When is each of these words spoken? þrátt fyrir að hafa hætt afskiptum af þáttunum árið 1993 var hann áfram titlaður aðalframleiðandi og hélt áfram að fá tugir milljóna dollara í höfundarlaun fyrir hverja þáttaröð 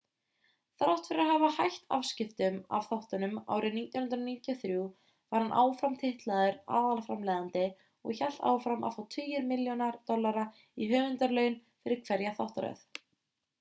þrátt 0.83 1.07
fyrir 1.07 1.19
að 1.23 1.27
hafa 1.31 1.49
hætt 1.65 1.83
afskiptum 1.97 2.55
af 2.77 2.87
þáttunum 2.93 3.35
árið 3.57 3.77
1993 3.81 4.79
var 5.35 5.45
hann 5.45 5.53
áfram 5.65 5.97
titlaður 6.05 6.57
aðalframleiðandi 6.79 7.65
og 8.11 8.17
hélt 8.23 8.43
áfram 8.53 8.87
að 8.89 8.97
fá 8.99 9.01
tugir 9.17 9.47
milljóna 9.53 9.91
dollara 10.13 10.47
í 10.55 10.89
höfundarlaun 10.95 11.59
fyrir 11.85 12.01
hverja 12.09 12.33
þáttaröð 12.41 12.83